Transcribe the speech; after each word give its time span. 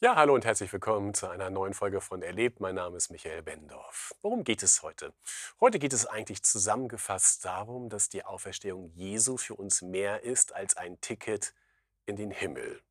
Ja, 0.00 0.16
hallo 0.16 0.34
und 0.34 0.44
herzlich 0.44 0.72
willkommen 0.72 1.14
zu 1.14 1.28
einer 1.28 1.50
neuen 1.50 1.72
Folge 1.72 2.00
von 2.00 2.20
Erlebt. 2.20 2.60
Mein 2.60 2.74
Name 2.74 2.96
ist 2.96 3.10
Michael 3.10 3.42
Bendorf. 3.42 4.12
Worum 4.22 4.42
geht 4.42 4.62
es 4.62 4.82
heute? 4.82 5.14
Heute 5.60 5.78
geht 5.78 5.92
es 5.92 6.04
eigentlich 6.04 6.42
zusammengefasst 6.42 7.44
darum, 7.44 7.88
dass 7.88 8.08
die 8.08 8.24
Auferstehung 8.24 8.90
Jesu 8.94 9.36
für 9.36 9.54
uns 9.54 9.82
mehr 9.82 10.24
ist 10.24 10.52
als 10.54 10.76
ein 10.76 11.00
Ticket 11.00 11.54
in 12.06 12.16
den 12.16 12.32
Himmel. 12.32 12.82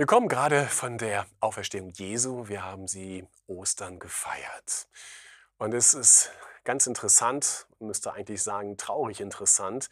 Wir 0.00 0.06
kommen 0.06 0.28
gerade 0.28 0.64
von 0.64 0.96
der 0.96 1.26
Auferstehung 1.40 1.90
Jesu. 1.90 2.48
Wir 2.48 2.64
haben 2.64 2.88
sie 2.88 3.28
Ostern 3.46 3.98
gefeiert. 3.98 4.88
Und 5.58 5.74
es 5.74 5.92
ist 5.92 6.32
ganz 6.64 6.86
interessant, 6.86 7.66
müsste 7.80 8.14
eigentlich 8.14 8.42
sagen 8.42 8.78
traurig 8.78 9.20
interessant, 9.20 9.90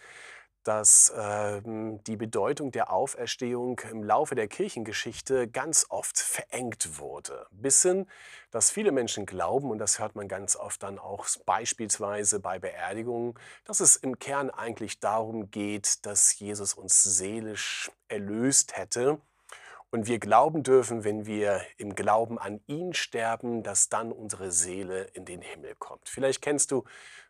dass 0.64 1.12
ähm, 1.14 2.02
die 2.04 2.16
Bedeutung 2.16 2.72
der 2.72 2.90
Auferstehung 2.90 3.82
im 3.90 4.02
Laufe 4.02 4.34
der 4.34 4.48
Kirchengeschichte 4.48 5.46
ganz 5.46 5.84
oft 5.90 6.18
verengt 6.18 6.98
wurde. 6.98 7.46
Bis 7.50 7.82
hin, 7.82 8.06
dass 8.50 8.70
viele 8.70 8.92
Menschen 8.92 9.26
glauben, 9.26 9.70
und 9.70 9.76
das 9.76 9.98
hört 9.98 10.16
man 10.16 10.26
ganz 10.26 10.56
oft 10.56 10.82
dann 10.82 10.98
auch 10.98 11.26
beispielsweise 11.44 12.40
bei 12.40 12.58
Beerdigungen, 12.58 13.34
dass 13.64 13.80
es 13.80 13.96
im 13.96 14.18
Kern 14.18 14.48
eigentlich 14.48 15.00
darum 15.00 15.50
geht, 15.50 16.06
dass 16.06 16.38
Jesus 16.38 16.72
uns 16.72 17.02
seelisch 17.02 17.90
erlöst 18.08 18.74
hätte 18.74 19.20
und 19.90 20.06
wir 20.06 20.18
glauben 20.18 20.62
dürfen, 20.62 21.04
wenn 21.04 21.26
wir 21.26 21.62
im 21.76 21.94
Glauben 21.94 22.38
an 22.38 22.60
ihn 22.66 22.92
sterben, 22.92 23.62
dass 23.62 23.88
dann 23.88 24.12
unsere 24.12 24.50
Seele 24.52 25.04
in 25.14 25.24
den 25.24 25.40
Himmel 25.40 25.74
kommt. 25.76 26.08
Vielleicht 26.08 26.42
kennst 26.42 26.70
du 26.70 26.84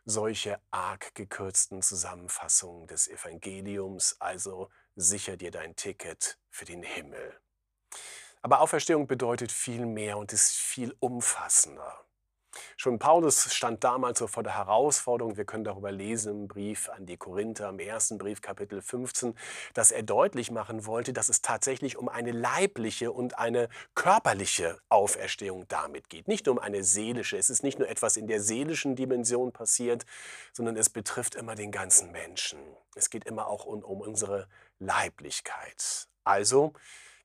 solche 0.05 0.59
arg 0.71 1.15
gekürzten 1.15 1.81
Zusammenfassungen 1.81 2.87
des 2.87 3.07
Evangeliums, 3.07 4.17
also 4.19 4.69
sicher 4.95 5.37
dir 5.37 5.51
dein 5.51 5.75
Ticket 5.75 6.37
für 6.49 6.65
den 6.65 6.83
Himmel. 6.83 7.39
Aber 8.41 8.61
Auferstehung 8.61 9.07
bedeutet 9.07 9.51
viel 9.51 9.85
mehr 9.85 10.17
und 10.17 10.33
ist 10.33 10.51
viel 10.51 10.95
umfassender. 10.99 12.05
Schon 12.77 12.99
Paulus 12.99 13.53
stand 13.53 13.83
damals 13.83 14.19
so 14.19 14.27
vor 14.27 14.43
der 14.43 14.55
Herausforderung, 14.55 15.37
wir 15.37 15.45
können 15.45 15.63
darüber 15.63 15.91
lesen 15.91 16.31
im 16.31 16.47
Brief 16.47 16.89
an 16.89 17.05
die 17.05 17.17
Korinther, 17.17 17.69
im 17.69 17.79
ersten 17.79 18.17
Brief, 18.17 18.41
Kapitel 18.41 18.81
15, 18.81 19.35
dass 19.73 19.91
er 19.91 20.03
deutlich 20.03 20.51
machen 20.51 20.85
wollte, 20.85 21.13
dass 21.13 21.29
es 21.29 21.41
tatsächlich 21.41 21.97
um 21.97 22.09
eine 22.09 22.31
leibliche 22.31 23.11
und 23.11 23.37
eine 23.37 23.69
körperliche 23.95 24.77
Auferstehung 24.89 25.65
damit 25.67 26.09
geht. 26.09 26.27
Nicht 26.27 26.45
nur 26.45 26.55
um 26.55 26.59
eine 26.59 26.83
seelische. 26.83 27.37
Es 27.37 27.49
ist 27.49 27.63
nicht 27.63 27.79
nur 27.79 27.89
etwas 27.89 28.17
in 28.17 28.27
der 28.27 28.41
seelischen 28.41 28.95
Dimension 28.95 29.51
passiert, 29.51 30.05
sondern 30.53 30.75
es 30.75 30.89
betrifft 30.89 31.35
immer 31.35 31.55
den 31.55 31.71
ganzen 31.71 32.11
Menschen. 32.11 32.59
Es 32.95 33.09
geht 33.09 33.25
immer 33.25 33.47
auch 33.47 33.65
um, 33.65 33.83
um 33.83 34.01
unsere 34.01 34.47
Leiblichkeit. 34.79 36.07
Also, 36.23 36.73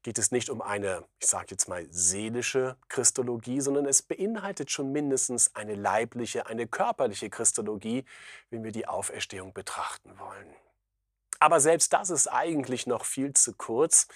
geht 0.05 0.19
es 0.19 0.31
nicht 0.31 0.51
um 0.51 0.63
eine, 0.63 1.03
ich 1.19 1.27
sage 1.27 1.47
jetzt 1.51 1.67
mal, 1.67 1.87
seelische 1.91 2.77
Christologie, 2.89 3.61
sondern 3.61 3.87
es 3.87 4.03
beinhaltet 4.03 4.71
schon 4.71 4.93
mindestens 4.93 5.57
eine 5.57 5.75
leibliche, 5.75 6.47
eine 6.47 6.69
körperliche 6.69 7.31
Christologie, 7.31 8.05
wenn 8.51 8.63
wir 8.63 8.71
die 8.71 8.87
Auferstehung 8.87 9.55
betrachten 9.55 10.17
wollen. 10.19 10.55
Aber 11.41 11.59
selbst 11.59 11.93
das 11.95 12.11
ist 12.11 12.29
eigentlich 12.29 12.87
noch 12.87 13.07
viel 13.07 13.33
zu 13.33 13.55
kurz, 13.55 14.07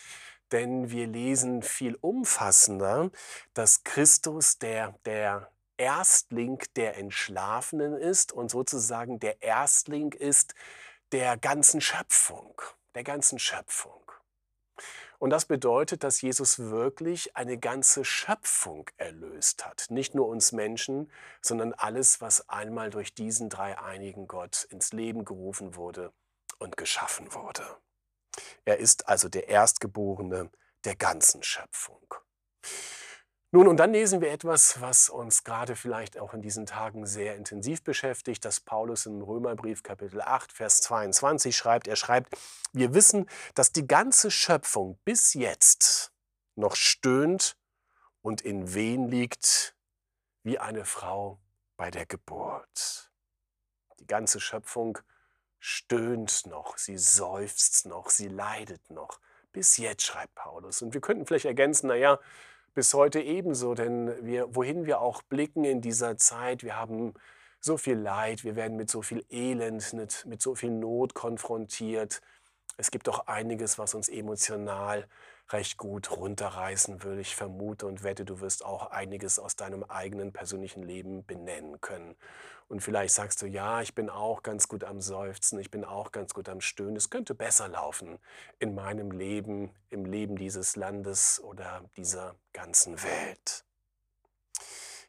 denn 0.53 0.91
wir 0.91 1.07
lesen 1.07 1.63
viel 1.63 1.97
umfassender, 2.01 3.11
dass 3.55 3.83
Christus 3.83 4.59
der, 4.59 4.95
der 5.07 5.51
Erstling 5.79 6.63
der 6.77 6.99
Entschlafenen 6.99 7.95
ist 7.95 8.33
und 8.33 8.51
sozusagen 8.51 9.21
der 9.21 9.43
Erstling 9.43 10.13
ist 10.13 10.55
der 11.13 11.39
ganzen 11.39 11.81
Schöpfung, 11.81 12.61
der 12.95 13.05
ganzen 13.05 13.39
Schöpfung. 13.39 14.03
Und 15.19 15.31
das 15.31 15.47
bedeutet, 15.47 16.05
dass 16.05 16.21
Jesus 16.21 16.59
wirklich 16.59 17.37
eine 17.37 17.59
ganze 17.59 18.05
Schöpfung 18.05 18.89
erlöst 18.97 19.67
hat. 19.67 19.87
Nicht 19.91 20.15
nur 20.15 20.29
uns 20.29 20.53
Menschen, 20.53 21.11
sondern 21.43 21.73
alles, 21.73 22.21
was 22.21 22.49
einmal 22.49 22.91
durch 22.91 23.15
diesen 23.15 23.49
dreieinigen 23.49 24.29
Gott 24.29 24.65
ins 24.71 24.93
Leben 24.93 25.25
gerufen 25.25 25.75
wurde 25.75 26.13
und 26.59 26.77
geschaffen 26.77 27.35
wurde. 27.35 27.65
Er 28.65 28.79
ist 28.79 29.09
also 29.09 29.29
der 29.29 29.49
Erstgeborene 29.49 30.51
der 30.85 30.95
ganzen 30.95 31.43
Schöpfung. 31.43 32.15
Nun, 33.51 33.67
und 33.67 33.79
dann 33.79 33.95
lesen 33.95 34.21
wir 34.21 34.31
etwas, 34.31 34.83
was 34.83 35.09
uns 35.09 35.43
gerade 35.43 35.75
vielleicht 35.75 36.19
auch 36.19 36.35
in 36.35 36.43
diesen 36.43 36.67
Tagen 36.67 37.07
sehr 37.07 37.35
intensiv 37.35 37.83
beschäftigt, 37.83 38.45
dass 38.45 38.61
Paulus 38.61 39.07
im 39.07 39.23
Römerbrief 39.23 39.83
Kapitel 39.83 40.21
8, 40.21 40.53
Vers 40.53 40.83
22 40.83 41.57
schreibt. 41.57 41.89
Er 41.89 41.97
schreibt, 41.97 42.37
wir 42.75 42.93
wissen, 42.93 43.27
dass 43.55 43.73
die 43.73 43.87
ganze 43.87 44.31
Schöpfung 44.31 44.99
bis 45.07 45.33
jetzt 45.33 46.13
noch 46.57 46.77
stöhnt 46.77 47.57
und 48.21 48.43
in 48.43 48.75
Wehen 48.75 49.09
liegt 49.09 49.75
wie 50.43 50.59
eine 50.59 50.85
Frau 50.85 51.41
bei 51.79 51.91
der 51.91 52.05
Geburt. 52.05 53.11
Die 53.99 54.07
ganze 54.07 54.41
Schöpfung 54.41 54.99
stöhnt 55.59 56.45
noch, 56.45 56.77
sie 56.77 56.99
seufzt 56.99 57.87
noch, 57.87 58.11
sie 58.11 58.29
leidet 58.29 58.91
noch. 58.91 59.21
Bis 59.53 59.79
jetzt, 59.79 60.05
schreibt 60.05 60.35
Paulus. 60.35 60.83
Und 60.83 60.93
wir 60.93 61.01
könnten 61.01 61.25
vielleicht 61.25 61.47
ergänzen, 61.47 61.87
naja, 61.87 62.21
bis 62.75 62.95
heute 62.95 63.21
ebenso, 63.21 63.75
denn 63.75 64.13
wir, 64.25 64.55
wohin 64.55 64.87
wir 64.87 65.01
auch 65.01 65.23
blicken 65.23 65.65
in 65.65 65.81
dieser 65.81 66.17
Zeit, 66.17 66.63
wir 66.63 66.77
haben 66.77 67.15
so 67.61 67.77
viel 67.77 67.97
Leid, 67.97 68.45
wir 68.45 68.57
werden 68.57 68.77
mit 68.77 68.91
so 68.91 69.03
viel 69.03 69.25
Elend, 69.31 69.93
mit, 69.93 70.25
mit 70.27 70.41
so 70.41 70.55
viel 70.55 70.71
Not 70.71 71.15
konfrontiert. 71.15 72.21
Es 72.77 72.91
gibt 72.91 73.09
auch 73.09 73.27
einiges, 73.27 73.79
was 73.79 73.95
uns 73.95 74.09
emotional 74.09 75.07
recht 75.51 75.79
gut 75.79 76.11
runterreißen 76.11 77.03
will. 77.03 77.19
Ich 77.19 77.35
vermute 77.35 77.87
und 77.87 78.03
wette, 78.03 78.25
du 78.25 78.41
wirst 78.41 78.65
auch 78.65 78.91
einiges 78.91 79.39
aus 79.39 79.57
deinem 79.57 79.85
eigenen 79.85 80.33
persönlichen 80.33 80.83
Leben 80.83 81.25
benennen 81.25 81.81
können. 81.81 82.17
Und 82.69 82.83
vielleicht 82.83 83.15
sagst 83.15 83.41
du, 83.41 83.47
ja, 83.47 83.81
ich 83.81 83.95
bin 83.95 84.11
auch 84.11 84.43
ganz 84.43 84.69
gut 84.69 84.85
am 84.85 85.01
Seufzen, 85.01 85.59
ich 85.59 85.71
bin 85.71 85.85
auch 85.85 86.13
ganz 86.13 86.35
gut 86.35 86.49
am 86.51 86.61
Stöhnen. 86.61 86.97
Es 86.97 87.09
könnte 87.09 87.35
besser 87.35 87.69
laufen 87.69 88.19
in 88.59 88.75
meinem 88.75 89.11
Leben, 89.11 89.71
im 89.89 90.05
Leben 90.05 90.37
dieses 90.37 90.77
Landes 90.77 91.41
oder 91.43 91.83
dieser 91.97 92.35
ganzen 92.53 93.03
Welt. 93.03 93.65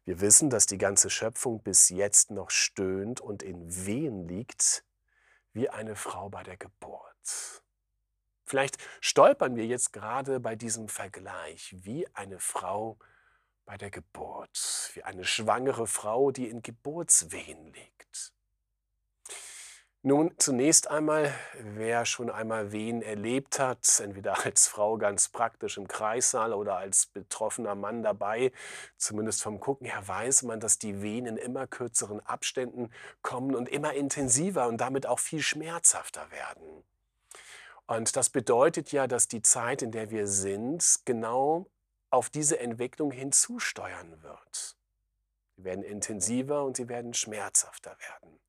Wir 0.06 0.22
wissen, 0.22 0.50
dass 0.50 0.66
die 0.66 0.78
ganze 0.78 1.10
Schöpfung 1.10 1.62
bis 1.62 1.90
jetzt 1.90 2.32
noch 2.32 2.50
stöhnt 2.50 3.20
und 3.20 3.44
in 3.44 3.86
Wehen 3.86 4.28
liegt, 4.28 4.86
wie 5.54 5.70
eine 5.70 5.96
Frau 5.96 6.30
bei 6.30 6.44
der 6.44 6.58
Geburt. 6.58 7.62
Vielleicht 8.50 8.78
stolpern 9.00 9.56
wir 9.56 9.68
jetzt 9.68 9.94
gerade 9.94 10.40
bei 10.40 10.56
diesem 10.56 10.88
Vergleich, 10.90 11.76
wie 11.84 12.08
eine 12.16 12.40
Frau 12.40 12.98
bei 13.66 13.78
der 13.78 13.92
Geburt, 13.92 14.90
wie 14.96 15.04
eine 15.04 15.24
schwangere 15.24 15.86
Frau, 15.86 16.32
die 16.32 16.50
in 16.50 16.64
Geburtswehen 16.64 17.72
liegt. 17.72 18.34
Nun, 20.02 20.34
zunächst 20.40 20.90
einmal, 20.90 21.32
wer 21.60 22.06
schon 22.06 22.32
einmal 22.32 22.72
Wehen 22.72 23.04
erlebt 23.04 23.60
hat, 23.60 24.00
entweder 24.00 24.44
als 24.44 24.68
Frau 24.68 24.98
ganz 24.98 25.30
praktisch 25.30 25.78
im 25.78 25.88
Kreissaal 25.88 26.52
oder 26.54 26.78
als 26.78 27.06
betroffener 27.06 27.76
Mann 27.76 28.02
dabei, 28.02 28.52
zumindest 28.98 29.44
vom 29.44 29.60
Gucken 29.60 29.86
her 29.86 30.08
weiß 30.08 30.42
man, 30.42 30.60
dass 30.60 30.80
die 30.80 31.04
Wehen 31.04 31.28
in 31.28 31.38
immer 31.38 31.68
kürzeren 31.68 32.20
Abständen 32.22 32.92
kommen 33.22 33.54
und 33.54 33.70
immer 33.70 33.94
intensiver 33.94 34.68
und 34.68 34.78
damit 34.82 35.06
auch 35.06 35.20
viel 35.20 35.44
schmerzhafter 35.44 36.32
werden. 36.32 36.84
Und 37.90 38.16
das 38.16 38.30
bedeutet 38.30 38.92
ja, 38.92 39.08
dass 39.08 39.28
die 39.28 39.42
Zeit, 39.42 39.82
in 39.82 39.90
der 39.90 40.12
wir 40.12 40.28
sind, 40.28 41.00
genau 41.06 41.66
auf 42.12 42.30
diese 42.30 42.60
Entwicklung 42.60 43.10
hinzusteuern 43.10 44.22
wird. 44.22 44.78
Sie 45.56 45.64
werden 45.64 45.84
intensiver 45.84 46.66
und 46.66 46.78
sie 46.78 46.88
werden 46.88 47.16
schmerzhafter 47.16 47.98
werden. 47.98 48.40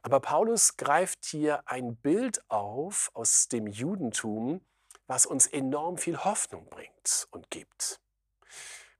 Aber 0.00 0.20
Paulus 0.20 0.78
greift 0.78 1.26
hier 1.26 1.68
ein 1.68 1.96
Bild 1.96 2.42
auf 2.48 3.10
aus 3.12 3.48
dem 3.48 3.66
Judentum, 3.66 4.62
was 5.06 5.26
uns 5.26 5.46
enorm 5.46 5.98
viel 5.98 6.16
Hoffnung 6.16 6.70
bringt 6.70 7.28
und 7.30 7.50
gibt. 7.50 8.00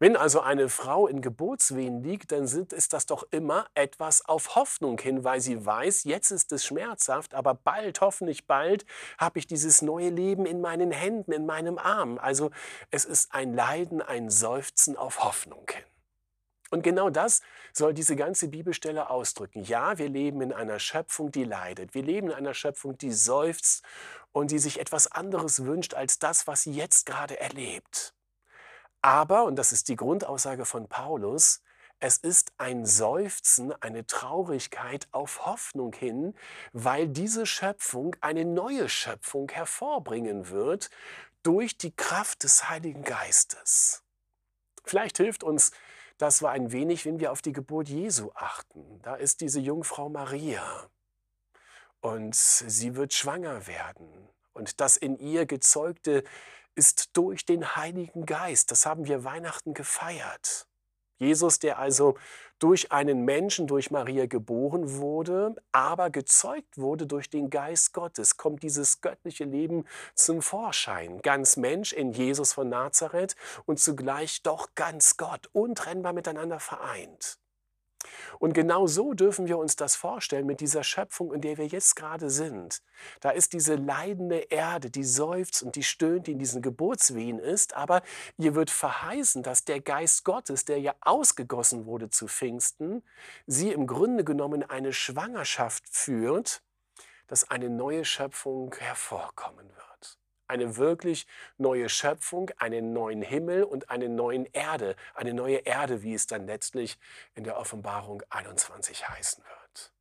Wenn 0.00 0.17
also 0.17 0.41
eine 0.41 0.69
Frau 0.69 1.09
in 1.09 1.23
Geburtswehen 1.23 2.05
liegt, 2.05 2.31
dann 2.31 2.47
sind, 2.47 2.73
ist 2.73 2.93
das 2.93 3.06
doch 3.06 3.27
immer 3.33 3.67
etwas 3.75 4.25
auf 4.25 4.55
Hoffnung 4.55 4.97
hin, 4.99 5.25
weil 5.25 5.41
sie 5.41 5.67
weiß, 5.67 6.05
jetzt 6.05 6.31
ist 6.31 6.53
es 6.53 6.65
schmerzhaft, 6.65 7.35
aber 7.35 7.55
bald, 7.55 8.00
hoffentlich 8.00 8.47
bald, 8.47 8.87
habe 9.19 9.41
ich 9.41 9.49
dieses 9.49 9.83
neue 9.83 10.11
Leben 10.11 10.47
in 10.47 10.61
meinen 10.61 10.93
Händen, 10.93 11.33
in 11.33 11.47
meinem 11.47 11.79
Arm. 11.79 12.19
Also 12.19 12.50
es 12.93 13.05
ist 13.05 13.35
ein 13.35 13.55
Leiden, 13.55 14.00
ein 14.00 14.31
Seufzen 14.31 14.97
auf 14.97 15.25
Hoffnung 15.25 15.65
hin. 15.69 15.83
Und 16.71 16.83
genau 16.83 17.11
das 17.11 17.41
soll 17.73 17.93
diese 17.93 18.15
ganze 18.15 18.49
Bibelstelle 18.49 19.11
ausdrücken. 19.11 19.62
Ja, 19.62 19.99
wir 19.99 20.09
leben 20.09 20.43
in 20.43 20.53
einer 20.53 20.79
Schöpfung, 20.79 21.33
die 21.33 21.45
leidet. 21.45 21.95
Wir 21.95 22.03
leben 22.03 22.29
in 22.29 22.35
einer 22.35 22.55
Schöpfung, 22.55 22.99
die 22.99 23.11
seufzt 23.11 23.83
und 24.31 24.50
die 24.53 24.59
sich 24.59 24.79
etwas 24.79 25.11
anderes 25.11 25.65
wünscht 25.65 25.95
als 25.95 26.19
das, 26.19 26.47
was 26.47 26.62
sie 26.62 26.73
jetzt 26.73 27.06
gerade 27.06 27.41
erlebt. 27.41 28.15
Aber, 29.09 29.45
und 29.45 29.57
das 29.57 29.73
ist 29.73 29.89
die 29.89 29.97
Grundaussage 29.97 30.67
von 30.67 30.87
Paulus, 30.87 31.63
es 31.99 32.19
ist 32.19 32.53
ein 32.59 32.85
Seufzen, 32.85 33.73
eine 33.81 34.05
Traurigkeit 34.05 35.09
auf 35.13 35.47
Hoffnung 35.47 35.95
hin, 35.95 36.35
weil 36.75 37.09
diese 37.09 37.47
Schöpfung 37.47 38.17
eine 38.21 38.45
neue 38.45 38.91
Schöpfung 38.91 39.49
hervorbringen 39.51 40.51
wird 40.51 40.91
durch 41.43 41.79
die 41.79 41.97
Kraft 41.97 42.43
des 42.43 42.69
Heiligen 42.69 43.03
Geistes. 43.03 44.03
Vielleicht 44.85 45.17
hilft 45.17 45.43
uns 45.43 45.73
das 46.19 46.43
war 46.43 46.51
ein 46.51 46.71
wenig, 46.71 47.07
wenn 47.07 47.19
wir 47.19 47.33
auf 47.33 47.41
die 47.41 47.53
Geburt 47.53 47.89
Jesu 47.89 48.31
achten. 48.35 49.01
Da 49.01 49.15
ist 49.15 49.41
diese 49.41 49.61
Jungfrau 49.61 50.11
Maria 50.11 50.91
und 52.03 52.35
sie 52.35 52.95
wird 52.95 53.15
schwanger 53.15 53.67
werden. 53.67 54.29
Und 54.53 54.81
das 54.81 54.99
in 54.99 55.17
ihr 55.17 55.47
gezeugte 55.47 56.25
ist 56.79 57.17
durch 57.17 57.45
den 57.45 57.77
Heiligen 57.77 58.25
Geist. 58.25 58.71
Das 58.71 58.87
haben 58.87 59.07
wir 59.07 59.25
Weihnachten 59.25 59.75
gefeiert. 59.75 60.67
Jesus, 61.19 61.59
der 61.59 61.79
also 61.81 62.17
durch 62.61 62.93
einen 62.93 63.25
Menschen, 63.25 63.67
durch 63.67 63.91
Maria 63.91 64.27
geboren 64.27 64.97
wurde, 64.97 65.57
aber 65.73 66.11
gezeugt 66.11 66.79
wurde 66.79 67.07
durch 67.07 67.29
den 67.29 67.51
Geist 67.51 67.93
Gottes, 67.93 68.37
kommt 68.37 68.63
dieses 68.63 69.01
göttliche 69.01 69.45
Leben 69.45 69.85
zum 70.15 70.43
Vorschein. 70.43 71.21
Ganz 71.23 71.57
Mensch 71.57 71.93
in 71.93 72.13
Jesus 72.13 72.53
von 72.53 72.69
Nazareth 72.69 73.35
und 73.67 73.81
zugleich 73.81 74.43
doch 74.43 74.75
ganz 74.77 75.17
Gott, 75.17 75.49
untrennbar 75.53 76.13
miteinander 76.13 76.61
vereint. 76.61 77.39
Und 78.39 78.53
genau 78.53 78.87
so 78.87 79.12
dürfen 79.12 79.49
wir 79.49 79.59
uns 79.59 79.77
das 79.77 79.97
vorstellen 79.97 80.47
mit 80.47 80.61
dieser 80.61 80.85
Schöpfung, 80.85 81.33
in 81.33 81.41
der 81.41 81.59
wir 81.59 81.67
jetzt 81.67 81.97
gerade 81.97 82.31
sind. 82.31 82.83
Da 83.21 83.31
ist 83.31 83.53
diese 83.53 83.75
leidende 83.75 84.39
Erde, 84.39 84.91
die 84.91 85.05
seufzt 85.05 85.62
und 85.62 85.77
die 85.77 85.83
stöhnt, 85.83 86.27
die 86.27 86.33
in 86.33 86.39
diesen 86.39 86.62
Geburtswehen 86.62 87.39
ist, 87.39 87.75
aber 87.75 88.03
ihr 88.37 88.55
wird 88.55 88.71
verheißen, 88.71 89.43
dass 89.43 89.65
der 89.65 89.81
Geist 89.81 90.25
Gottes, 90.25 90.65
der 90.65 90.81
ja 90.81 90.95
ausgegossen 91.00 91.87
wurde 91.87 92.11
zu 92.11 92.29
Pfingsten, 92.29 93.03
sie 93.47 93.73
im 93.73 93.87
Grunde 93.87 94.25
genommen 94.25 94.62
eine 94.62 94.93
Schwangerschaft 94.93 95.85
führt, 95.89 96.62
dass 97.27 97.50
eine 97.50 97.69
neue 97.69 98.05
Schöpfung 98.05 98.75
hervorkommen 98.75 99.69
wird 99.69 99.88
eine 100.49 100.77
wirklich 100.77 101.27
neue 101.56 101.89
Schöpfung, 101.89 102.50
einen 102.59 102.93
neuen 102.93 103.23
Himmel 103.23 103.65
und 103.65 103.91
eine 103.91 104.09
neue 104.09 104.47
Erde, 104.53 104.97
eine 105.15 105.35
neue 105.35 105.59
Erde, 105.59 106.03
wie 106.03 106.15
es 106.15 106.27
dann 106.27 106.47
letztlich 106.47 106.99
in 107.35 107.45
der 107.45 107.59
Offenbarung 107.59 108.23
21 108.31 109.09
heißen 109.09 109.45
wird. 109.45 109.93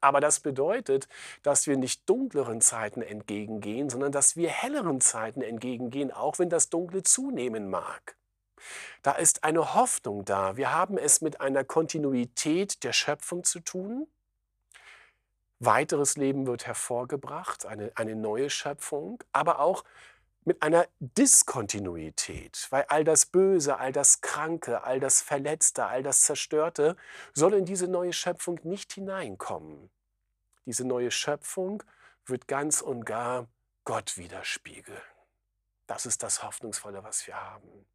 Aber 0.00 0.20
das 0.20 0.40
bedeutet, 0.40 1.08
dass 1.42 1.66
wir 1.66 1.78
nicht 1.78 2.08
dunkleren 2.08 2.60
Zeiten 2.60 3.00
entgegengehen, 3.00 3.88
sondern 3.88 4.12
dass 4.12 4.36
wir 4.36 4.50
helleren 4.50 5.00
Zeiten 5.00 5.40
entgegengehen, 5.40 6.12
auch 6.12 6.38
wenn 6.38 6.50
das 6.50 6.68
Dunkle 6.68 7.02
zunehmen 7.02 7.70
mag. 7.70 8.16
Da 9.02 9.12
ist 9.12 9.44
eine 9.44 9.74
Hoffnung 9.74 10.24
da. 10.24 10.56
Wir 10.56 10.72
haben 10.72 10.98
es 10.98 11.20
mit 11.20 11.40
einer 11.40 11.64
Kontinuität 11.64 12.84
der 12.84 12.92
Schöpfung 12.92 13.44
zu 13.44 13.60
tun. 13.60 14.06
Weiteres 15.60 16.16
Leben 16.16 16.46
wird 16.46 16.66
hervorgebracht, 16.66 17.66
eine, 17.66 17.92
eine 17.94 18.14
neue 18.14 18.50
Schöpfung, 18.50 19.22
aber 19.32 19.60
auch 19.60 19.84
mit 20.44 20.62
einer 20.62 20.86
Diskontinuität, 21.00 22.66
weil 22.70 22.84
all 22.88 23.04
das 23.04 23.26
Böse, 23.26 23.78
all 23.78 23.92
das 23.92 24.20
Kranke, 24.20 24.84
all 24.84 25.00
das 25.00 25.22
Verletzte, 25.22 25.86
all 25.86 26.02
das 26.02 26.20
Zerstörte 26.22 26.96
soll 27.32 27.54
in 27.54 27.64
diese 27.64 27.88
neue 27.88 28.12
Schöpfung 28.12 28.60
nicht 28.62 28.92
hineinkommen. 28.92 29.90
Diese 30.66 30.84
neue 30.84 31.10
Schöpfung 31.10 31.82
wird 32.26 32.46
ganz 32.46 32.80
und 32.82 33.04
gar 33.04 33.46
Gott 33.84 34.16
widerspiegeln. 34.16 35.00
Das 35.86 36.06
ist 36.06 36.22
das 36.22 36.42
Hoffnungsvolle, 36.42 37.02
was 37.04 37.26
wir 37.26 37.40
haben. 37.40 37.86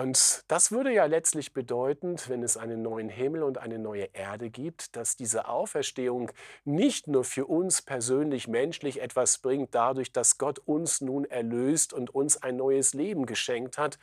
Und 0.00 0.44
das 0.48 0.72
würde 0.72 0.94
ja 0.94 1.04
letztlich 1.04 1.52
bedeuten, 1.52 2.16
wenn 2.26 2.42
es 2.42 2.56
einen 2.56 2.80
neuen 2.80 3.10
Himmel 3.10 3.42
und 3.42 3.58
eine 3.58 3.78
neue 3.78 4.04
Erde 4.14 4.48
gibt, 4.48 4.96
dass 4.96 5.14
diese 5.14 5.46
Auferstehung 5.46 6.30
nicht 6.64 7.06
nur 7.06 7.22
für 7.22 7.44
uns 7.44 7.82
persönlich 7.82 8.48
menschlich 8.48 9.02
etwas 9.02 9.36
bringt, 9.36 9.74
dadurch, 9.74 10.10
dass 10.10 10.38
Gott 10.38 10.58
uns 10.58 11.02
nun 11.02 11.26
erlöst 11.26 11.92
und 11.92 12.14
uns 12.14 12.42
ein 12.42 12.56
neues 12.56 12.94
Leben 12.94 13.26
geschenkt 13.26 13.76
hat, 13.76 13.98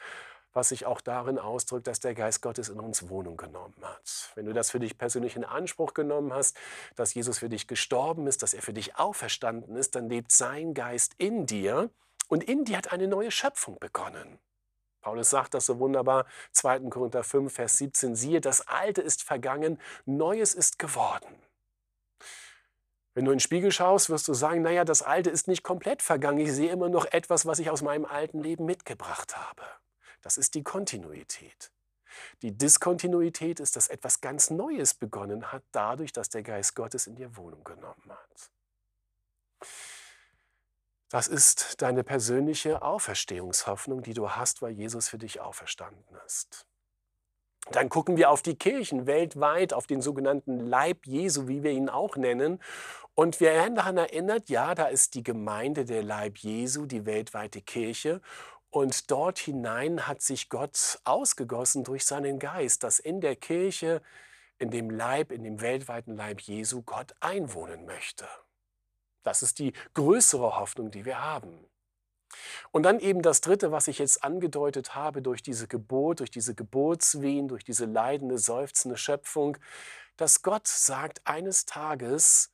was 0.54 0.70
sich 0.70 0.86
auch 0.86 1.02
darin 1.02 1.40
ausdrückt, 1.40 1.88
dass 1.88 2.00
der 2.00 2.14
Geist 2.14 2.44
Gottes 2.44 2.70
in 2.70 2.80
uns 2.80 3.10
Wohnung 3.10 3.36
genommen 3.36 3.82
hat. 3.82 4.34
Wenn 4.36 4.46
du 4.46 4.54
das 4.54 4.70
für 4.70 4.80
dich 4.80 5.00
persönlich 5.00 5.36
in 5.36 5.46
Anspruch 5.46 5.96
genommen 5.96 6.32
hast, 6.32 6.56
dass 6.96 7.16
Jesus 7.16 7.40
für 7.40 7.50
dich 7.50 7.66
gestorben 7.66 8.28
ist, 8.28 8.44
dass 8.44 8.54
er 8.54 8.62
für 8.62 8.74
dich 8.74 8.98
auferstanden 8.98 9.76
ist, 9.76 9.96
dann 9.96 10.10
lebt 10.10 10.32
sein 10.32 10.76
Geist 10.76 11.16
in 11.18 11.48
dir 11.48 11.90
und 12.28 12.44
in 12.44 12.66
dir 12.66 12.78
hat 12.78 12.92
eine 12.92 13.08
neue 13.08 13.32
Schöpfung 13.32 13.80
begonnen. 13.80 14.38
Paulus 15.02 15.30
sagt 15.30 15.54
das 15.54 15.66
so 15.66 15.80
wunderbar, 15.80 16.26
2. 16.52 16.80
Korinther 16.90 17.24
5, 17.24 17.54
Vers 17.54 17.78
17, 17.78 18.16
siehe, 18.16 18.42
das 18.42 18.68
Alte 18.68 19.02
ist 19.02 19.24
vergangen, 19.24 19.80
Neues 20.06 20.54
ist 20.54 20.80
geworden. 20.80 21.36
Wenn 23.14 23.26
du 23.26 23.32
in 23.32 23.38
den 23.38 23.42
Spiegel 23.42 23.72
schaust, 23.72 24.10
wirst 24.10 24.28
du 24.28 24.36
sagen, 24.36 24.62
naja, 24.62 24.86
das 24.86 25.02
Alte 25.02 25.32
ist 25.32 25.48
nicht 25.48 25.64
komplett 25.64 26.04
vergangen, 26.04 26.40
ich 26.40 26.54
sehe 26.54 26.72
immer 26.72 26.90
noch 26.90 27.06
etwas, 27.06 27.46
was 27.48 27.58
ich 27.58 27.70
aus 27.72 27.82
meinem 27.82 28.06
alten 28.06 28.40
Leben 28.40 28.66
mitgebracht 28.66 29.36
habe. 29.36 29.64
Das 30.22 30.38
ist 30.38 30.54
die 30.54 30.64
Kontinuität. 30.64 31.72
Die 32.42 32.56
Diskontinuität 32.56 33.60
ist, 33.60 33.76
dass 33.76 33.88
etwas 33.88 34.22
ganz 34.22 34.50
Neues 34.50 34.94
begonnen 34.94 35.52
hat, 35.52 35.64
dadurch, 35.72 36.12
dass 36.12 36.30
der 36.30 36.44
Geist 36.44 36.76
Gottes 36.76 37.08
in 37.08 37.16
dir 37.16 37.36
Wohnung 37.38 37.64
genommen 37.64 38.10
hat. 38.10 38.52
Das 41.10 41.28
ist 41.28 41.82
deine 41.82 42.04
persönliche 42.04 42.82
Auferstehungshoffnung, 42.82 44.02
die 44.02 44.14
du 44.14 44.32
hast, 44.32 44.62
weil 44.62 44.72
Jesus 44.72 45.08
für 45.08 45.18
dich 45.18 45.40
auferstanden 45.40 46.18
ist. 46.26 46.68
Dann 47.72 47.90
gucken 47.90 48.18
wir 48.18 48.30
auf 48.30 48.42
die 48.42 48.56
Kirchen 48.56 49.08
weltweit, 49.08 49.74
auf 49.74 49.88
den 49.88 50.02
sogenannten 50.02 50.60
Leib 50.60 51.06
Jesu, 51.06 51.48
wie 51.48 51.64
wir 51.64 51.72
ihn 51.72 51.90
auch 51.90 52.16
nennen. 52.16 52.62
Und 53.14 53.40
wir 53.40 53.52
werden 53.52 53.76
daran 53.76 53.98
erinnert, 53.98 54.50
ja, 54.50 54.76
da 54.76 54.88
ist 54.88 55.16
die 55.16 55.24
Gemeinde 55.24 55.86
der 55.86 56.04
Leib 56.04 56.38
Jesu, 56.38 56.86
die 56.86 57.06
weltweite 57.06 57.62
Kirche. 57.62 58.22
Und 58.70 59.10
dort 59.12 59.40
hinein 59.40 60.08
hat 60.08 60.22
sich 60.22 60.50
Gott 60.50 61.00
ausgegossen 61.04 61.84
durch 61.84 62.06
seinen 62.06 62.40
Geist, 62.40 62.84
dass 62.84 63.00
in 63.00 63.22
der 63.22 63.36
Kirche, 63.36 64.02
in 64.60 64.72
dem 64.72 64.90
Leib, 64.90 65.32
in 65.32 65.44
dem 65.44 65.62
weltweiten 65.62 66.16
Leib 66.16 66.42
Jesu 66.42 66.84
Gott 66.84 67.16
einwohnen 67.22 67.86
möchte. 67.86 68.28
Das 69.28 69.42
ist 69.44 69.60
die 69.60 69.74
größere 69.94 70.58
Hoffnung, 70.58 70.90
die 70.90 71.04
wir 71.04 71.22
haben. 71.22 71.60
Und 72.72 72.84
dann 72.84 73.02
eben 73.02 73.22
das 73.22 73.42
Dritte, 73.42 73.74
was 73.74 73.90
ich 73.90 74.00
jetzt 74.00 74.24
angedeutet 74.24 74.96
habe, 74.96 75.22
durch 75.22 75.44
diese 75.44 75.68
Geburt, 75.68 76.22
durch 76.22 76.32
diese 76.32 76.56
Geburtswehen, 76.56 77.50
durch 77.50 77.66
diese 77.66 77.86
leidende, 77.86 78.38
seufzende 78.38 78.96
Schöpfung, 78.96 79.58
dass 80.16 80.44
Gott 80.44 80.66
sagt, 80.66 81.22
eines 81.26 81.66
Tages 81.66 82.54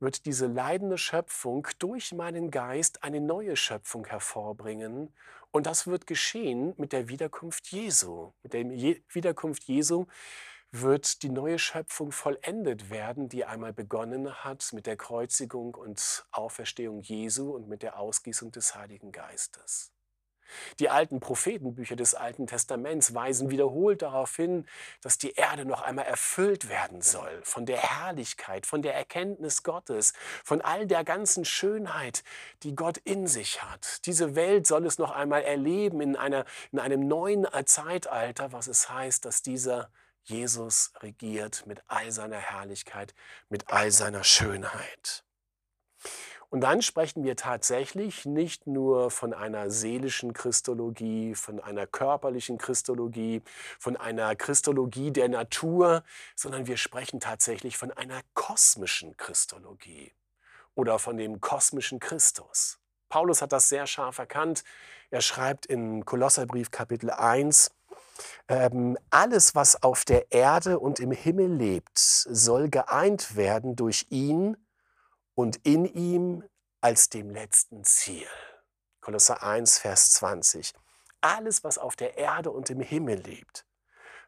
wird 0.00 0.24
diese 0.24 0.46
leidende 0.46 0.96
Schöpfung 0.96 1.68
durch 1.78 2.14
meinen 2.14 2.50
Geist 2.50 3.04
eine 3.04 3.20
neue 3.20 3.56
Schöpfung 3.56 4.06
hervorbringen. 4.06 5.14
Und 5.50 5.66
das 5.66 5.86
wird 5.86 6.06
geschehen 6.06 6.72
mit 6.78 6.92
der 6.92 7.08
Wiederkunft 7.08 7.68
Jesu. 7.68 8.32
Mit 8.42 8.54
der 8.54 8.64
Wiederkunft 8.64 9.64
Jesu 9.64 10.06
wird 10.82 11.22
die 11.22 11.28
neue 11.28 11.58
Schöpfung 11.58 12.10
vollendet 12.10 12.90
werden, 12.90 13.28
die 13.28 13.44
einmal 13.44 13.72
begonnen 13.72 14.34
hat 14.44 14.72
mit 14.72 14.86
der 14.86 14.96
Kreuzigung 14.96 15.74
und 15.74 16.26
Auferstehung 16.32 17.00
Jesu 17.00 17.54
und 17.54 17.68
mit 17.68 17.82
der 17.82 17.98
Ausgießung 17.98 18.50
des 18.50 18.74
Heiligen 18.74 19.12
Geistes. 19.12 19.92
Die 20.78 20.90
alten 20.90 21.20
Prophetenbücher 21.20 21.96
des 21.96 22.14
Alten 22.14 22.46
Testaments 22.46 23.14
weisen 23.14 23.50
wiederholt 23.50 24.02
darauf 24.02 24.34
hin, 24.34 24.66
dass 25.00 25.16
die 25.16 25.32
Erde 25.32 25.64
noch 25.64 25.82
einmal 25.82 26.06
erfüllt 26.06 26.68
werden 26.68 27.00
soll 27.00 27.40
von 27.44 27.66
der 27.66 27.78
Herrlichkeit, 27.78 28.66
von 28.66 28.82
der 28.82 28.94
Erkenntnis 28.94 29.62
Gottes, 29.62 30.12
von 30.42 30.60
all 30.60 30.86
der 30.86 31.04
ganzen 31.04 31.44
Schönheit, 31.44 32.24
die 32.62 32.74
Gott 32.74 32.98
in 32.98 33.26
sich 33.26 33.62
hat. 33.62 34.04
Diese 34.06 34.34
Welt 34.34 34.66
soll 34.66 34.86
es 34.86 34.98
noch 34.98 35.12
einmal 35.12 35.42
erleben 35.42 36.00
in, 36.00 36.16
einer, 36.16 36.44
in 36.72 36.78
einem 36.78 37.06
neuen 37.06 37.46
Zeitalter, 37.64 38.52
was 38.52 38.66
es 38.66 38.90
heißt, 38.90 39.24
dass 39.24 39.42
dieser 39.42 39.88
Jesus 40.24 40.92
regiert 41.00 41.66
mit 41.66 41.82
all 41.86 42.10
seiner 42.10 42.38
Herrlichkeit, 42.38 43.14
mit 43.48 43.70
all 43.70 43.90
seiner 43.90 44.24
Schönheit. 44.24 45.24
Und 46.54 46.60
dann 46.60 46.82
sprechen 46.82 47.24
wir 47.24 47.34
tatsächlich 47.34 48.26
nicht 48.26 48.68
nur 48.68 49.10
von 49.10 49.34
einer 49.34 49.70
seelischen 49.70 50.32
Christologie, 50.32 51.34
von 51.34 51.58
einer 51.58 51.84
körperlichen 51.86 52.58
Christologie, 52.58 53.42
von 53.80 53.96
einer 53.96 54.36
Christologie 54.36 55.10
der 55.10 55.28
Natur, 55.28 56.04
sondern 56.36 56.68
wir 56.68 56.76
sprechen 56.76 57.18
tatsächlich 57.18 57.76
von 57.76 57.90
einer 57.90 58.20
kosmischen 58.34 59.16
Christologie 59.16 60.12
oder 60.76 61.00
von 61.00 61.16
dem 61.16 61.40
kosmischen 61.40 61.98
Christus. 61.98 62.78
Paulus 63.08 63.42
hat 63.42 63.52
das 63.52 63.68
sehr 63.68 63.88
scharf 63.88 64.18
erkannt. 64.18 64.62
Er 65.10 65.22
schreibt 65.22 65.66
in 65.66 66.04
Kolosserbrief 66.04 66.70
Kapitel 66.70 67.10
1, 67.10 67.72
ähm, 68.48 68.98
alles, 69.10 69.54
was 69.54 69.82
auf 69.82 70.04
der 70.04 70.30
Erde 70.32 70.78
und 70.78 71.00
im 71.00 71.10
Himmel 71.10 71.52
lebt, 71.52 71.98
soll 71.98 72.68
geeint 72.68 73.36
werden 73.36 73.76
durch 73.76 74.06
ihn 74.10 74.56
und 75.34 75.56
in 75.64 75.84
ihm 75.84 76.44
als 76.80 77.08
dem 77.08 77.30
letzten 77.30 77.84
Ziel. 77.84 78.26
Kolosser 79.00 79.42
1, 79.42 79.78
Vers 79.78 80.12
20. 80.12 80.72
alles, 81.20 81.64
was 81.64 81.78
auf 81.78 81.96
der 81.96 82.18
Erde 82.18 82.50
und 82.50 82.70
im 82.70 82.80
Himmel 82.80 83.18
lebt, 83.18 83.66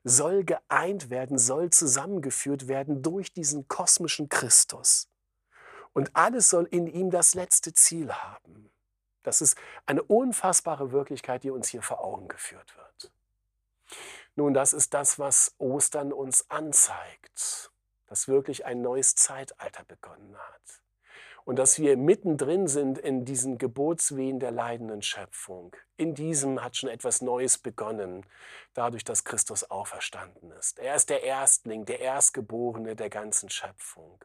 soll 0.05 0.45
geeint 0.45 1.11
werden, 1.11 1.39
soll 1.39 1.71
zusammengeführt 1.71 2.69
werden 2.69 3.03
durch 3.03 3.33
diesen 3.33 3.69
kosmischen 3.69 4.29
Christus. 4.29 5.09
Und 5.93 6.15
alles 6.15 6.49
soll 6.51 6.65
in 6.67 6.87
ihm 6.87 7.11
das 7.11 7.35
letzte 7.35 7.73
Ziel 7.73 8.13
haben. 8.13 8.71
Das 9.23 9.41
ist 9.41 9.59
eine 9.87 10.03
unfassbare 10.03 10.93
Wirklichkeit, 10.93 11.43
die 11.43 11.51
uns 11.51 11.69
hier 11.69 11.83
vor 11.83 12.05
Augen 12.05 12.29
geführt 12.29 12.77
wird. 12.77 13.13
Nun, 14.35 14.53
das 14.53 14.73
ist 14.73 14.93
das, 14.95 15.19
was 15.19 15.55
Ostern 15.59 16.13
uns 16.13 16.51
anzeigt, 16.51 17.71
dass 18.07 18.29
wirklich 18.29 18.67
ein 18.67 18.83
neues 18.83 19.15
Zeitalter 19.15 19.85
begonnen 19.85 20.37
hat. 20.37 20.83
Und 21.45 21.61
dass 21.61 21.79
wir 21.79 21.97
mittendrin 21.97 22.67
sind 22.67 22.99
in 22.99 23.25
diesen 23.25 23.57
Geburtswehen 23.57 24.41
der 24.41 24.51
leidenden 24.51 25.01
Schöpfung. 25.01 25.75
In 25.97 26.15
diesem 26.15 26.63
hat 26.63 26.77
schon 26.77 26.91
etwas 26.91 27.23
Neues 27.23 27.57
begonnen, 27.57 28.27
dadurch, 28.75 29.05
dass 29.05 29.25
Christus 29.25 29.63
auferstanden 29.71 30.51
ist. 30.53 30.81
Er 30.81 30.97
ist 30.97 31.09
der 31.09 31.23
Erstling, 31.23 31.85
der 31.85 32.01
Erstgeborene 32.01 32.97
der 32.97 33.11
ganzen 33.11 33.49
Schöpfung. 33.49 34.19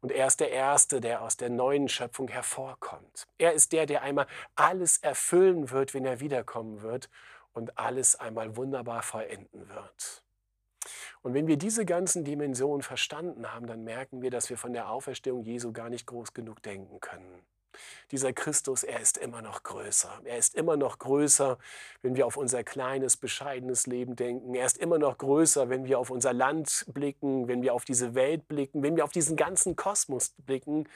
Und 0.00 0.10
er 0.10 0.26
ist 0.26 0.40
der 0.40 0.50
Erste, 0.50 1.00
der 1.00 1.22
aus 1.22 1.36
der 1.36 1.50
neuen 1.50 1.88
Schöpfung 1.88 2.28
hervorkommt. 2.28 3.26
Er 3.36 3.52
ist 3.52 3.72
der, 3.72 3.84
der 3.84 4.02
einmal 4.02 4.26
alles 4.54 4.98
erfüllen 4.98 5.70
wird, 5.70 5.92
wenn 5.92 6.06
er 6.06 6.20
wiederkommen 6.20 6.82
wird 6.82 7.10
und 7.58 7.76
alles 7.76 8.16
einmal 8.16 8.56
wunderbar 8.56 9.02
vollenden 9.02 9.68
wird. 9.68 10.24
Und 11.22 11.34
wenn 11.34 11.48
wir 11.48 11.56
diese 11.56 11.84
ganzen 11.84 12.24
Dimensionen 12.24 12.82
verstanden 12.82 13.52
haben, 13.52 13.66
dann 13.66 13.84
merken 13.84 14.22
wir, 14.22 14.30
dass 14.30 14.48
wir 14.48 14.56
von 14.56 14.72
der 14.72 14.88
Auferstehung 14.88 15.42
Jesu 15.42 15.72
gar 15.72 15.90
nicht 15.90 16.06
groß 16.06 16.32
genug 16.32 16.62
denken 16.62 17.00
können. 17.00 17.42
Dieser 18.10 18.32
Christus, 18.32 18.82
er 18.82 19.00
ist 19.00 19.18
immer 19.18 19.42
noch 19.42 19.62
größer. 19.62 20.20
Er 20.24 20.38
ist 20.38 20.54
immer 20.54 20.76
noch 20.76 20.98
größer, 20.98 21.58
wenn 22.02 22.16
wir 22.16 22.26
auf 22.26 22.36
unser 22.36 22.64
kleines, 22.64 23.16
bescheidenes 23.16 23.86
Leben 23.86 24.16
denken. 24.16 24.54
Er 24.54 24.64
ist 24.64 24.78
immer 24.78 24.98
noch 24.98 25.18
größer, 25.18 25.68
wenn 25.68 25.84
wir 25.84 25.98
auf 25.98 26.10
unser 26.10 26.32
Land 26.32 26.86
blicken, 26.88 27.48
wenn 27.48 27.62
wir 27.62 27.74
auf 27.74 27.84
diese 27.84 28.14
Welt 28.14 28.48
blicken, 28.48 28.82
wenn 28.82 28.96
wir 28.96 29.04
auf 29.04 29.12
diesen 29.12 29.36
ganzen 29.36 29.76
Kosmos 29.76 30.34
blicken. 30.38 30.88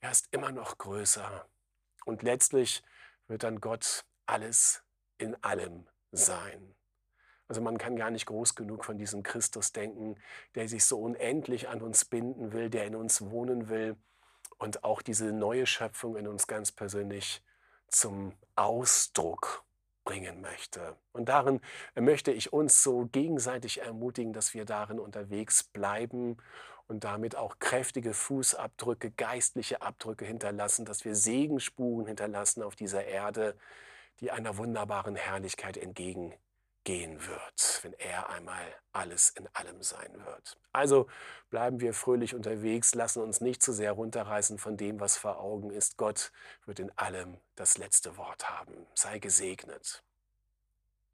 Er 0.00 0.10
ist 0.10 0.28
immer 0.32 0.52
noch 0.52 0.76
größer. 0.76 1.46
Und 2.04 2.22
letztlich 2.22 2.82
wird 3.28 3.44
dann 3.44 3.60
Gott 3.60 4.04
alles 4.26 4.82
in 5.18 5.42
allem 5.42 5.86
sein. 6.12 6.74
Also 7.48 7.60
man 7.60 7.78
kann 7.78 7.96
gar 7.96 8.10
nicht 8.10 8.26
groß 8.26 8.54
genug 8.54 8.84
von 8.84 8.96
diesem 8.96 9.22
Christus 9.24 9.72
denken, 9.72 10.16
der 10.54 10.68
sich 10.68 10.84
so 10.84 11.00
unendlich 11.00 11.68
an 11.68 11.82
uns 11.82 12.04
binden 12.04 12.52
will, 12.52 12.70
der 12.70 12.86
in 12.86 12.94
uns 12.94 13.22
wohnen 13.22 13.68
will 13.68 13.96
und 14.58 14.84
auch 14.84 15.02
diese 15.02 15.32
neue 15.32 15.66
Schöpfung 15.66 16.16
in 16.16 16.28
uns 16.28 16.46
ganz 16.46 16.70
persönlich 16.70 17.42
zum 17.88 18.34
Ausdruck 18.54 19.64
bringen 20.04 20.40
möchte. 20.40 20.96
Und 21.12 21.28
darin 21.28 21.60
möchte 21.94 22.30
ich 22.30 22.52
uns 22.52 22.82
so 22.82 23.06
gegenseitig 23.06 23.80
ermutigen, 23.80 24.32
dass 24.32 24.54
wir 24.54 24.64
darin 24.64 24.98
unterwegs 24.98 25.62
bleiben 25.64 26.36
und 26.86 27.04
damit 27.04 27.36
auch 27.36 27.58
kräftige 27.58 28.14
Fußabdrücke, 28.14 29.12
geistliche 29.12 29.82
Abdrücke 29.82 30.24
hinterlassen, 30.24 30.84
dass 30.84 31.04
wir 31.04 31.14
Segenspuren 31.14 32.06
hinterlassen 32.06 32.62
auf 32.62 32.76
dieser 32.76 33.04
Erde, 33.04 33.56
die 34.20 34.30
einer 34.30 34.56
wunderbaren 34.56 35.16
Herrlichkeit 35.16 35.76
entgegengehen 35.76 36.38
wird, 37.26 37.80
wenn 37.82 37.94
er 37.94 38.30
einmal 38.30 38.64
alles 38.92 39.30
in 39.30 39.48
allem 39.54 39.82
sein 39.82 40.24
wird. 40.24 40.58
Also 40.72 41.08
bleiben 41.48 41.80
wir 41.80 41.94
fröhlich 41.94 42.34
unterwegs, 42.34 42.94
lassen 42.94 43.22
uns 43.22 43.40
nicht 43.40 43.62
zu 43.62 43.72
sehr 43.72 43.92
runterreißen 43.92 44.58
von 44.58 44.76
dem, 44.76 45.00
was 45.00 45.16
vor 45.16 45.40
Augen 45.40 45.70
ist. 45.70 45.96
Gott 45.96 46.32
wird 46.66 46.80
in 46.80 46.96
allem 46.96 47.38
das 47.54 47.78
letzte 47.78 48.16
Wort 48.16 48.50
haben. 48.50 48.86
Sei 48.94 49.18
gesegnet. 49.18 50.04